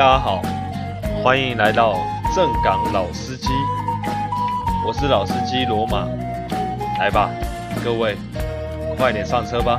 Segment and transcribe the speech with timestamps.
[0.00, 0.40] 大家好，
[1.22, 1.92] 欢迎来到
[2.34, 3.48] 正港老司机，
[4.86, 6.08] 我是老司机罗马，
[6.98, 7.30] 来吧，
[7.84, 8.16] 各位，
[8.96, 9.78] 快点上车吧。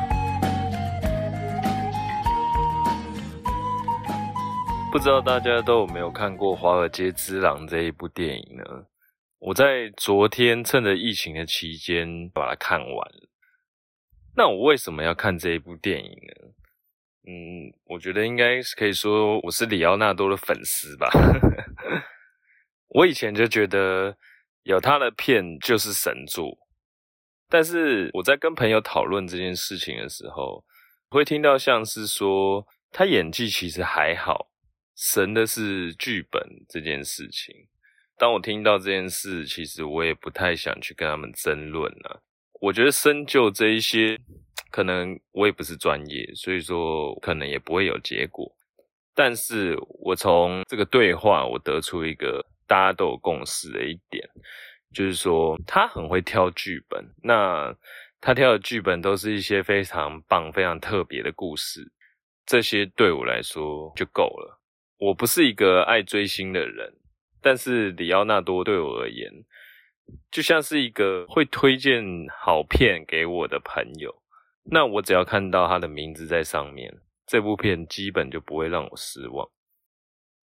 [4.91, 8.63] 不知道大家都有没有看过《华尔街之狼》这一部电影呢？
[9.39, 13.27] 我在昨天趁着疫情的期间把它看完了。
[14.35, 16.51] 那我为什么要看这一部电影呢？
[17.27, 21.07] 嗯，我觉得应该是可以说我是里奥纳多的粉丝吧。
[22.89, 24.17] 我以前就觉得
[24.63, 26.57] 有他的片就是神作，
[27.47, 30.65] 但是我在跟朋友讨论这件事情的时候，
[31.09, 34.47] 会听到像是说他演技其实还好，
[34.95, 37.55] 神的是剧本这件事情。
[38.17, 42.23] 当我听到这件事，其实我也不太想去跟他们争论了。
[42.61, 44.19] 我觉得深究这一些。
[44.69, 48.55] 可能我也不是专业，所以说可能也不会有结果。
[49.13, 54.29] 但是我从这个对话，我得出一个大家都有共识的一点，
[54.93, 57.05] 就是说他很会挑剧本。
[57.21, 57.75] 那
[58.21, 61.91] 他挑的剧本都是一些非常棒、非常特别的故事，
[62.45, 64.61] 这些对我来说就够了。
[64.97, 66.93] 我不是一个爱追星的人，
[67.41, 69.29] 但是里奥纳多对我而言，
[70.29, 74.20] 就像是一个会推荐好片给我的朋友。
[74.63, 79.49] 那我只要看到他的名字在上面，这部片基本就不会让我失望。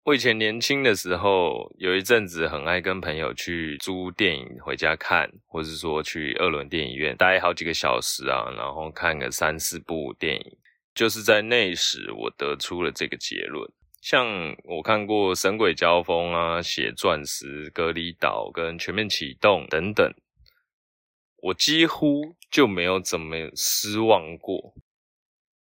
[0.04, 10.56] 我以前年轻的时候，有一阵子很爱跟朋友去租电影回家看，或是说去二轮电影院待好几个小时啊，然后看个三四部电影。
[10.94, 13.68] 就是在那时，我得出了这个结论。
[14.02, 14.26] 像
[14.64, 20.12] 我看过《神鬼交锋》啊，《血钻石》、《隔离岛》跟《全面启动》等等。
[21.44, 24.74] 我几乎就没有怎么失望过。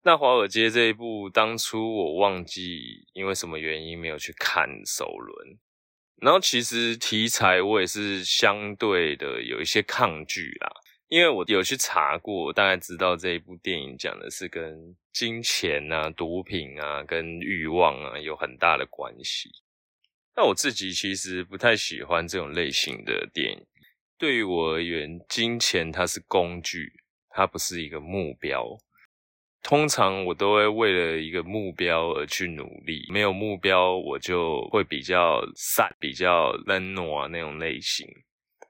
[0.04, 5.58] 那华尔街这一部，当初我忘记因为什么原因没有去看首轮，
[6.22, 10.72] 然后其实题材我也是相对的有一些抗拒啦，
[11.10, 19.50] 因为我有去查过，大概知道这一部电影讲的是跟金钱啊、毒品啊、跟欲望啊有很大的关系。
[20.34, 23.66] 那我自己其实不太喜欢这种类型的电影。
[24.24, 26.94] 对于我而言，金钱它是工具，
[27.30, 28.66] 它不是一个目标。
[29.62, 38.08] 通常我都会为了一个目标而去努力，没有目标我就会比较散，比较冷暖那种类型。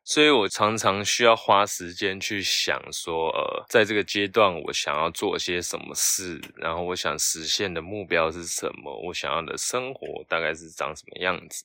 [0.03, 11.63] 所以我常常需要花时间去想说，呃，在这个阶段我想要做些什么事，然后我想实现的目标是什么，我想要的生活大概是长什么样子。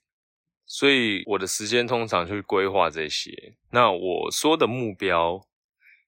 [0.69, 3.33] 所以我的时间通常去规划这些。
[3.73, 5.41] 那我说的目标，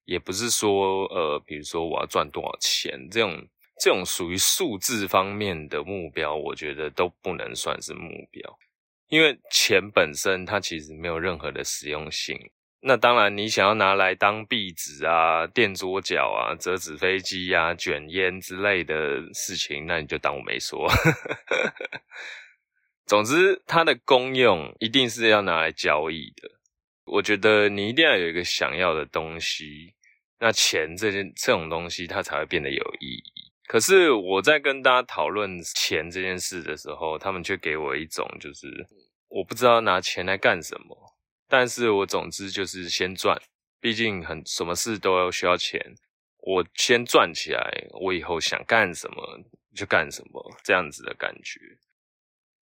[0.04, 3.48] 也不是说呃，比如说我要赚多少钱这种
[3.80, 8.58] 这种属于数字方面的目标，我觉得都不能算是目标，
[9.08, 12.38] 因为钱本身它其实没有任何的实用性。
[12.82, 20.90] 那当然，你想要拿来当壁纸啊、垫桌脚啊、折纸飞机啊、卷烟之类的事情，那你就当我没说。
[23.10, 26.48] 总之，它的功用一定是要拿来交易的。
[27.06, 29.92] 我觉得你一定要有一个想要的东西，
[30.38, 33.52] 那钱这件这种东西它才会变得有意义。
[33.66, 38.68] 可是我在跟大家讨论钱这件事的时候，他们却给我一种就是
[39.26, 40.96] 我不知道拿钱来干什么，
[41.48, 43.36] 但是我总之就是先赚，
[43.80, 45.84] 毕竟很什么事都要需要钱，
[46.38, 49.40] 我先赚起来，我以后想干什么
[49.74, 51.58] 就干什么，这样子的感觉。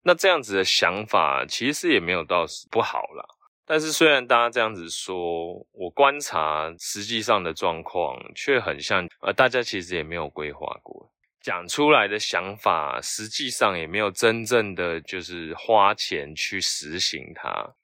[0.07, 3.25] 那这样子的想法其实也没有到不好啦，
[3.65, 17.75] 但是虽然大家这样子说，我观察实际上的状况却很像，呃，大家其实也没有规划过，讲出来的想法实际上也没有真正的就是花钱去实行它，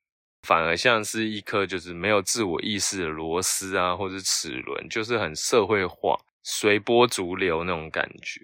[0.44, 8.40] 反而像是一颗就是没有自我意识的螺丝啊，或者齿轮，就是很社会化、随波逐流那种感觉。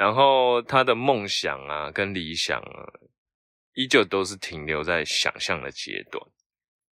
[0.00, 2.88] 然后他的梦想啊，跟理想啊，
[3.74, 6.26] 依旧都是停留在想象的阶段。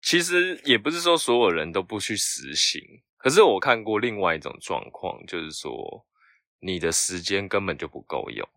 [0.01, 2.81] 其实也不是说所有人都不去实行，
[3.19, 6.07] 可是我看过另外一种状况，就是说
[6.61, 8.49] 你的时间根本就不够用。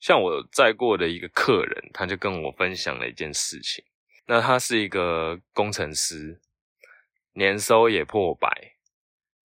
[0.00, 3.84] 像我载过的一个客人，他就跟我分享了一件事情。
[4.26, 6.40] 那他是一个工程师，
[7.34, 8.74] 年收也破百，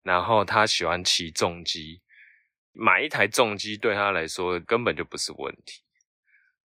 [0.02, 2.02] 然后他喜欢骑重机。
[2.78, 5.82] 买一台重机对他来说根本就不是问题，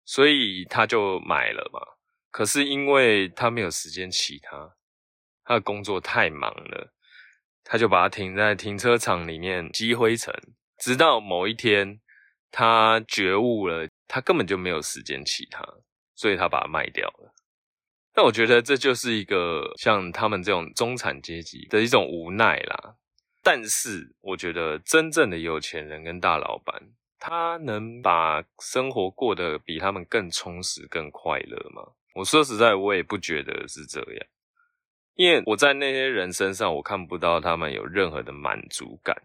[0.05, 1.81] 所以他就买了嘛。
[2.31, 4.75] 可是因为他没有时间骑它，
[5.44, 6.93] 他的工作太忙了，
[7.64, 10.35] 他就把它停在停车场里面积灰尘。
[10.79, 12.00] 直到某一天，
[12.50, 15.62] 他觉悟了，他根本就没有时间骑它，
[16.15, 17.35] 所以他把它卖掉了。
[18.12, 22.97] 但我觉得这就是一个像他们这种中产阶级的一种无奈啦。
[23.43, 26.83] 但是我觉得真正的有钱人跟大老板，
[27.19, 31.83] 他能把生活过得比他们更充实、更快乐吗？
[32.15, 34.27] 我说实在，我也不觉得是这样，
[35.15, 39.17] 因为我在那些人身上，我看不到他们有任何的满足感。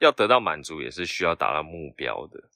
[0.00, 2.50] 要得到满足，也是需要达到目标的。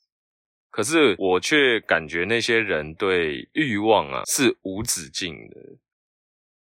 [0.71, 5.57] 可是我却感觉那些人对欲望啊是无止境的，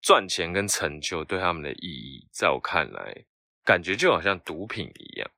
[0.01, 3.25] 赚钱跟成就对他们的意义，在我看来，
[3.65, 5.29] 感觉就好像毒品一样，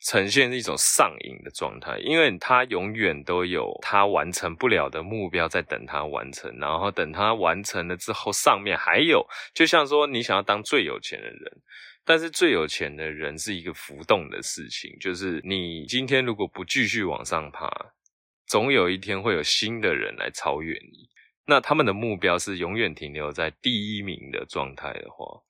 [0.00, 1.98] 呈现一种上瘾的状态。
[1.98, 11.62] 因为他永远都有他完成不了的目标在等他完成，然后等他完成了之后，上面还有，就像说你想要当最有钱的人。
[12.06, 17.66] 但是最有钱的人是一个浮动的事情，就是你今天如果不继续往上爬，
[18.46, 21.08] 总有一天会有新的人来超越你。
[21.46, 25.40] 那他们的目标是永远停留在第一名的状态的话，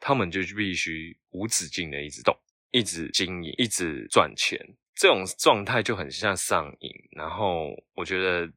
[0.00, 2.36] 他们就必须无止境的一直动，
[2.70, 4.58] 一直经营，一直赚钱。
[4.94, 8.50] 这种状态就很像上瘾，然后我觉得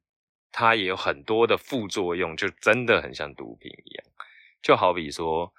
[0.51, 4.05] 它也有很多的副作用，就真的很像毒品一样。
[4.61, 5.53] 就好比说。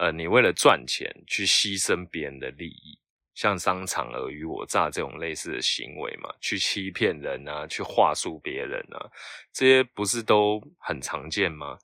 [0.00, 2.96] 呃，你为了赚钱去牺牲别人的利益，
[3.34, 9.10] 像商场尔虞我诈这种类似的行为嘛，去欺骗人啊，去话术别人啊，
[9.52, 11.76] 这些不是都很常见吗？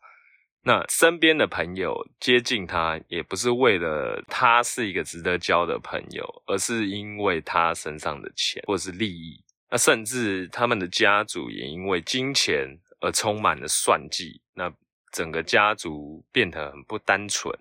[0.67, 9.45] 那身边的朋友接近他，也不是为了他是一个值得交的朋友，而是因为他身上的钱或是利益。
[9.71, 14.73] 那甚至他们的家族也因为金钱而充满了算计，那
[15.13, 17.55] 整个家族变得很不单纯。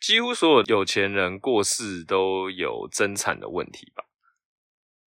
[0.00, 4.02] 几乎所有有钱人过世都有争产的问题吧？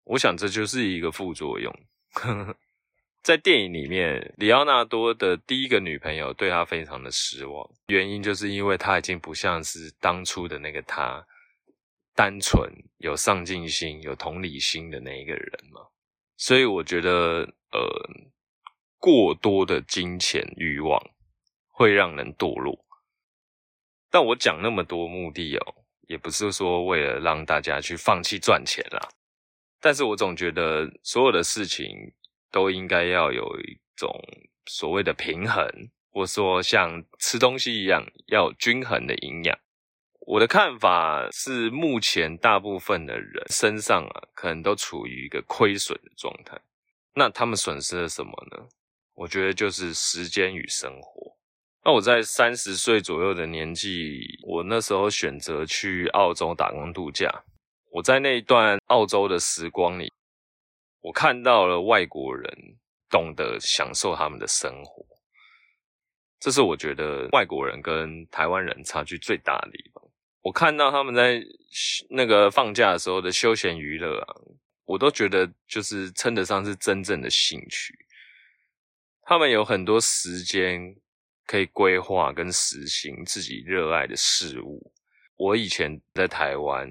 [0.03, 1.73] 我想这就是一个副作用。
[3.23, 11.25] 在电影里面，里奥纳多的第一个女朋友对他非常的失望，原因就是因为他已经不像是当初的那个他，
[12.13, 15.79] 单纯、有上进心、有同理心的那一个人嘛。
[16.35, 18.09] 所以我觉得，呃，
[18.99, 21.01] 过多的金钱欲望
[21.69, 22.77] 会让人堕落。
[24.11, 25.75] 但我讲那么多目的哦，
[26.09, 28.99] 也不是说为了让大家去放弃赚钱啦。
[29.79, 31.87] 但是我总觉得所有的事情
[32.53, 34.09] 都应该要有一种
[34.67, 35.67] 所谓的平衡，
[36.11, 39.57] 或说像吃东西一样要均衡的营养。
[40.25, 46.57] 我的看法是，目前大部分的人身上啊，可能都处于一个亏损的状态。
[47.15, 48.69] 那他们损失了什么呢？
[49.15, 51.35] 我觉得就是时间与生活。
[51.83, 57.43] 那我在三十岁左右的年纪，我那时候选择去澳洲打工度假。
[57.91, 60.11] 我在那一段澳洲的时光里，
[61.03, 62.51] 我看到了外国人
[63.09, 65.05] 懂得享受他们的生活。
[66.39, 70.03] 这是我觉得外国人跟台湾人差距最大的地方。
[70.41, 71.39] 我看到他们在
[72.09, 74.33] 那个放假的时候的休闲娱乐啊，
[74.85, 77.93] 我都觉得就是称得上是真正的兴趣。
[79.21, 80.95] 他们有很多时间。
[81.45, 84.93] 可以规划跟实行自己热爱的事物。
[85.35, 86.89] 我以前在台湾，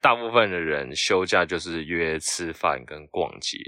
[0.00, 3.58] 大部分的人休假就是约吃饭跟逛街，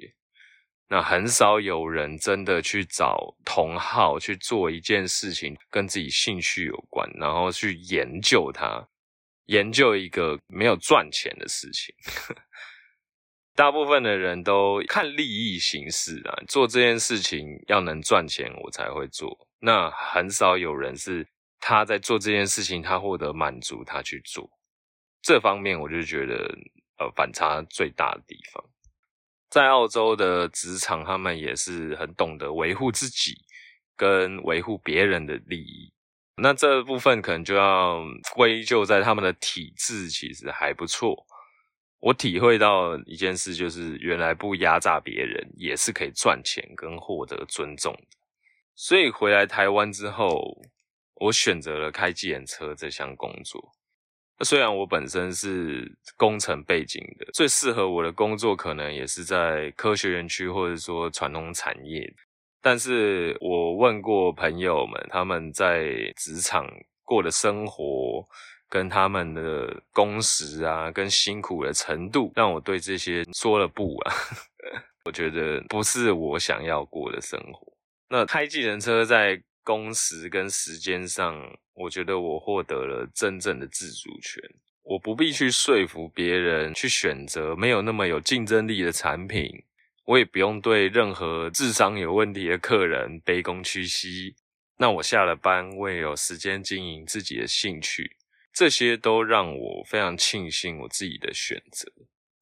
[0.88, 8.88] 那很少有人真的去找同好去做一件事情跟自己兴趣有关，然后去研究它，
[9.46, 11.94] 研究一个没有赚钱的事情。
[13.54, 19.36] 大部分的人都看利益行事啊，做这件事情要能赚钱，我才会做。
[19.60, 21.28] 那很少有人是
[21.60, 24.50] 他在做这件事情，他获得满足，他去做。
[25.22, 26.34] 这方面我就觉得，
[26.98, 28.62] 呃，反差最大的地方。
[29.48, 33.34] 在澳洲的职场，他们也是很懂得维护自己
[33.96, 35.92] 跟维护别人的利益。
[36.36, 38.02] 那这部分可能就要
[38.34, 41.26] 归咎在他们的体制其实还不错。
[42.00, 48.18] 我体会到一件事，就是原来不压榨别人也是可以赚钱跟获得尊重的。
[48.74, 50.40] 所以回来台湾之后，
[51.16, 53.72] 我选择了开计程车这项工作。
[54.44, 62.12] 虽然我本身是工程背景的，最适合我的工作可能也是在科学园区或者说传统产业。
[62.61, 66.64] 但是我问过朋友们，他们在职场
[67.02, 68.25] 过的生活，
[68.68, 74.14] 跟他们的工时啊，跟辛苦的程度，让我对这些说了不啊。
[75.04, 77.72] 我觉得不是我想要过的生活。
[78.08, 84.42] 那开计程车在工时跟时间上，我觉得我获得了真正的自主权。
[84.83, 89.64] 我不必去说服别人去选择没有那么有竞争力的产品，
[90.04, 94.35] 我也不用对任何智商有问题的客人卑躬屈膝。
[94.78, 98.16] 那我下了班，我也有时间经营自己的兴趣，
[98.52, 101.87] 这些都让我非常庆幸我自己的选择。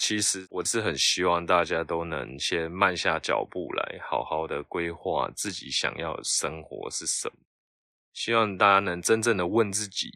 [0.00, 7.34] 其实我是很希望大家都能先慢下脚步来，好好的规划自己想要的生活是什么。
[8.14, 10.10] 希望大家能真正的问自己：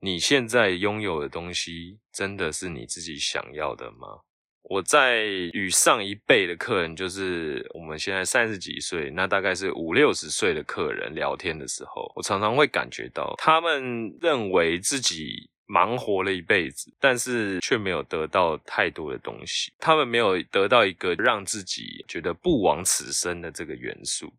[0.00, 4.22] 你现在拥有的东西，真的是你自己想要的吗？
[4.62, 19.72] 我在与上一辈的客人，就是我们现在三十几岁，那大概是五六十岁的客人聊天的时候，我常常会感觉到，他们认为自己忙活了一辈子，但是却没有得到太多的东西。
[19.78, 24.32] 他们没有得到一个让自己觉得不枉此生的这个元素。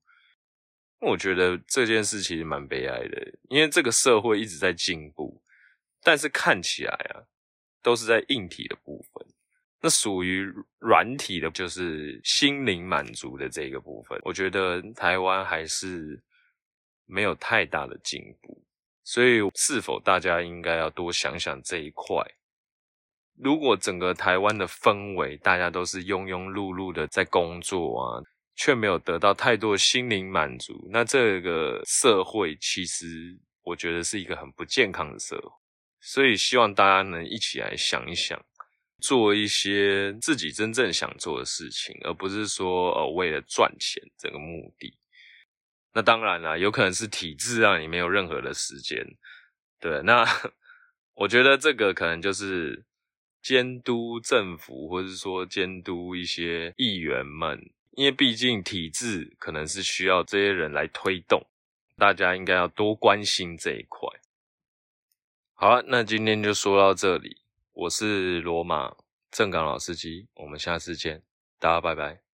[0.99, 5.41] 我觉得这件事其实蛮悲哀的，因为这个社会一直在进步，
[6.03, 7.23] 但是看起来啊，
[7.81, 9.25] 都是在硬体的部分。
[9.79, 14.19] 那属于软体的，就是心灵满足的这个部分。
[14.23, 16.21] 我觉得台湾还是
[17.05, 18.61] 没有太大的进步，
[19.03, 22.23] 所以是否大家应该要多想想这一块？
[23.37, 28.21] 如果整个台湾的氛围，大家都是庸庸碌碌的在工作啊，
[28.55, 35.49] 却没有得到太多心灵满足，那这个社会其实我觉得是一个很不健康的社会。
[35.99, 38.39] 所以希望大家能一起来想一想。
[39.01, 44.95] 做一些自己真正想做的事情，而不是说呃为了赚钱这个目的。
[45.93, 49.05] 那当然啦，有可能是体制让你没有任何的时间。
[49.79, 50.25] 对，那
[51.15, 52.85] 我觉得这个可能就是
[53.41, 61.45] 监督政府，或者说监督一些议员们，因为毕竟体制可能是需要这些人来推动，
[61.97, 64.07] 大家应该要多关心这一块。
[65.53, 67.41] 好了，那今天就说到这里。
[67.73, 68.95] 我是罗马
[69.31, 71.23] 正港老司机，我们下次见，
[71.59, 72.30] 大家拜拜。